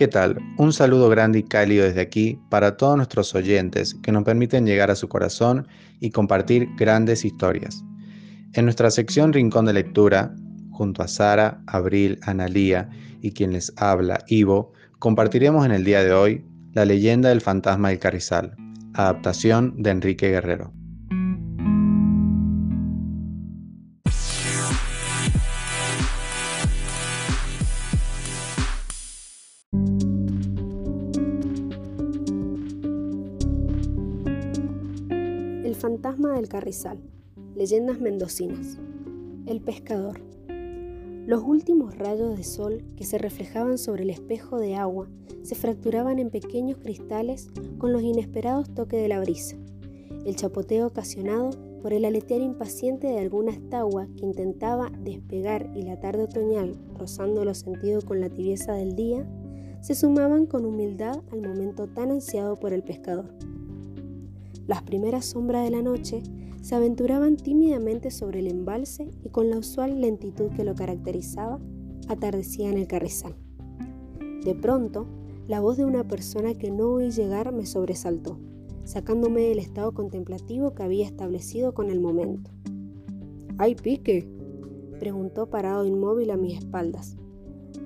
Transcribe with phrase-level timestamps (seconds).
[0.00, 0.38] ¿Qué tal?
[0.56, 4.90] Un saludo grande y cálido desde aquí para todos nuestros oyentes que nos permiten llegar
[4.90, 5.68] a su corazón
[6.00, 7.84] y compartir grandes historias.
[8.54, 10.34] En nuestra sección Rincón de Lectura,
[10.70, 12.88] junto a Sara, Abril, Analía
[13.20, 17.90] y quien les habla, Ivo, compartiremos en el día de hoy La leyenda del fantasma
[17.90, 18.56] del Carrizal,
[18.94, 20.72] adaptación de Enrique Guerrero.
[36.00, 36.98] Fantasma del Carrizal.
[37.54, 38.78] Leyendas mendocinas.
[39.44, 40.18] El pescador.
[41.26, 45.10] Los últimos rayos de sol que se reflejaban sobre el espejo de agua
[45.42, 49.56] se fracturaban en pequeños cristales con los inesperados toques de la brisa.
[50.24, 51.50] El chapoteo ocasionado
[51.82, 57.44] por el aletear impaciente de alguna estagua que intentaba despegar y la tarde otoñal, rozando
[57.44, 59.28] los sentidos con la tibieza del día,
[59.82, 63.34] se sumaban con humildad al momento tan ansiado por el pescador.
[64.70, 66.22] Las primeras sombras de la noche
[66.62, 71.58] se aventuraban tímidamente sobre el embalse y con la usual lentitud que lo caracterizaba,
[72.06, 73.34] atardecía en el carrizal.
[74.44, 75.08] De pronto,
[75.48, 78.38] la voz de una persona que no oí llegar me sobresaltó,
[78.84, 82.52] sacándome del estado contemplativo que había establecido con el momento.
[83.58, 84.28] ¿Hay pique?
[85.00, 87.16] preguntó parado inmóvil a mis espaldas.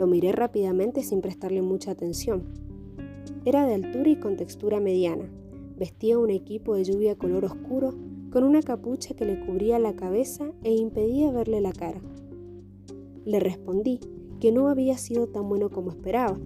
[0.00, 2.42] Lo miré rápidamente sin prestarle mucha atención.
[3.44, 5.30] Era de altura y con textura mediana,
[5.82, 7.92] Vestía un equipo de lluvia color oscuro
[8.30, 12.00] con una capucha que le cubría la cabeza e impedía verle la cara.
[13.24, 13.98] Le respondí
[14.38, 16.38] que no había sido tan bueno como esperaba,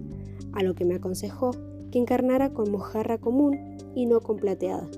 [0.53, 1.51] a lo que me aconsejó
[1.91, 4.89] que encarnara con mojarra común y no con plateada.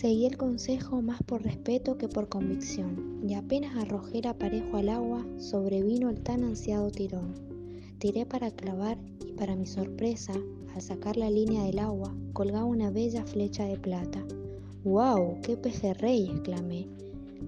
[0.00, 4.90] Seguí el consejo más por respeto que por convicción, y apenas arrojé el aparejo al
[4.90, 7.34] agua, sobrevino el tan ansiado tirón.
[7.98, 10.34] Tiré para clavar y para mi sorpresa,
[10.72, 14.24] al sacar la línea del agua, colgaba una bella flecha de plata.
[14.84, 15.40] ¡Wow!
[15.42, 16.30] ¡Qué pejerrey!
[16.30, 16.86] exclamé.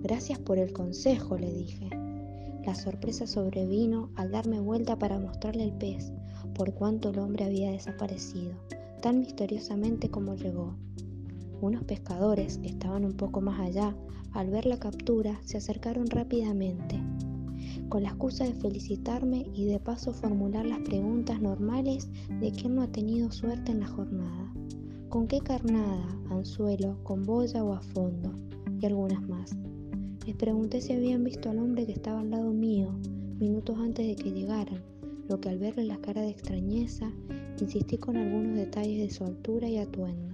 [0.03, 1.89] Gracias por el consejo, le dije.
[2.67, 6.11] La sorpresa sobrevino al darme vuelta para mostrarle el pez,
[6.57, 8.55] por cuanto el hombre había desaparecido,
[9.01, 10.75] tan misteriosamente como llegó.
[11.61, 13.95] Unos pescadores que estaban un poco más allá,
[14.33, 16.99] al ver la captura, se acercaron rápidamente,
[17.89, 22.09] con la excusa de felicitarme y de paso formular las preguntas normales
[22.41, 24.53] de quién no ha tenido suerte en la jornada.
[25.11, 28.33] ¿Con qué carnada, anzuelo, con boya o a fondo?
[28.81, 29.57] Y algunas más.
[30.27, 32.95] Les pregunté si habían visto al hombre que estaba al lado mío,
[33.39, 34.83] minutos antes de que llegaran,
[35.29, 37.11] lo que al verle la cara de extrañeza,
[37.61, 40.30] insistí con algunos detalles de su altura y atuendo.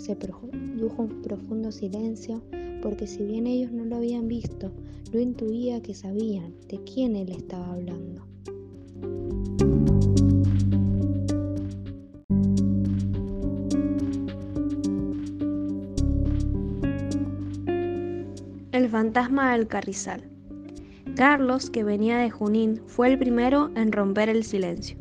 [0.00, 2.40] Se produjo un profundo silencio
[2.80, 4.72] porque si bien ellos no lo habían visto,
[5.12, 8.24] lo intuía que sabían de quién él estaba hablando.
[18.72, 20.22] El fantasma del carrizal.
[21.14, 24.96] Carlos, que venía de Junín, fue el primero en romper el silencio.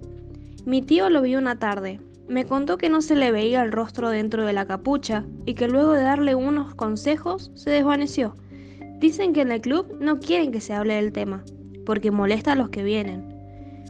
[0.66, 4.10] Mi tío lo vio una tarde, me contó que no se le veía el rostro
[4.10, 8.36] dentro de la capucha y que luego de darle unos consejos se desvaneció.
[9.00, 11.44] Dicen que en el club no quieren que se hable del tema,
[11.86, 13.36] porque molesta a los que vienen.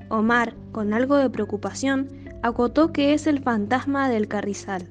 [0.10, 2.08] Omar, con algo de preocupación,
[2.42, 4.88] acotó que es el fantasma del carrizal.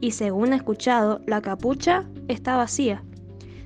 [0.00, 3.02] Y según ha escuchado, la capucha está vacía.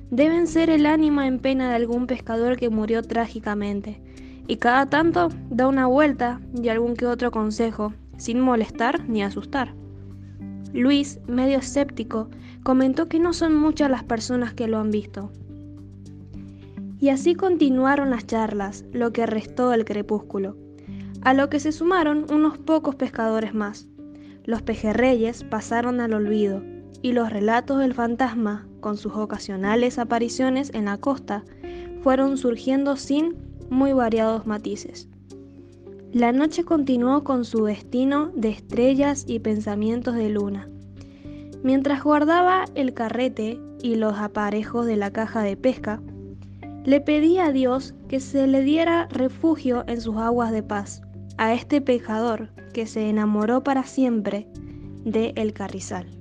[0.09, 4.01] Deben ser el ánima en pena de algún pescador que murió trágicamente.
[4.47, 9.73] Y cada tanto da una vuelta y algún que otro consejo, sin molestar ni asustar.
[10.73, 12.29] Luis, medio escéptico,
[12.63, 15.31] comentó que no son muchas las personas que lo han visto.
[16.99, 20.57] Y así continuaron las charlas, lo que restó del crepúsculo,
[21.21, 23.87] a lo que se sumaron unos pocos pescadores más.
[24.43, 26.63] Los pejerreyes pasaron al olvido,
[27.01, 31.43] y los relatos del fantasma, con sus ocasionales apariciones en la costa,
[32.01, 33.35] fueron surgiendo sin
[33.69, 35.09] muy variados matices.
[36.17, 40.67] La noche continuó con su destino de estrellas y pensamientos de luna.
[41.61, 46.01] Mientras guardaba el carrete y los aparejos de la caja de pesca,
[46.85, 51.03] le pedí a Dios que se le diera refugio en sus aguas de paz
[51.37, 54.47] a este pecador que se enamoró para siempre
[55.05, 56.16] de El Carrizal.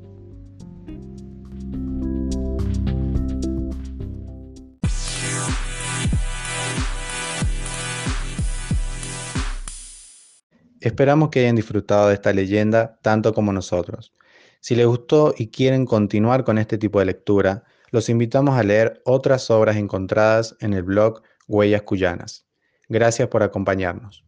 [10.87, 14.13] Esperamos que hayan disfrutado de esta leyenda tanto como nosotros.
[14.61, 19.03] Si les gustó y quieren continuar con este tipo de lectura, los invitamos a leer
[19.05, 22.47] otras obras encontradas en el blog Huellas Cuyanas.
[22.89, 24.25] Gracias por acompañarnos.